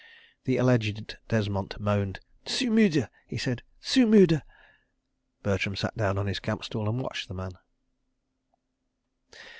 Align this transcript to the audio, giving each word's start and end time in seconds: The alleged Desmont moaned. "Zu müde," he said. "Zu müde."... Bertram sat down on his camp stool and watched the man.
The 0.45 0.57
alleged 0.57 1.17
Desmont 1.29 1.79
moaned. 1.79 2.21
"Zu 2.49 2.71
müde," 2.71 3.07
he 3.27 3.37
said. 3.37 3.61
"Zu 3.85 4.07
müde."... 4.07 4.41
Bertram 5.43 5.75
sat 5.75 5.95
down 5.95 6.17
on 6.17 6.25
his 6.25 6.39
camp 6.39 6.63
stool 6.63 6.89
and 6.89 6.99
watched 6.99 7.27
the 7.27 7.35
man. 7.35 7.51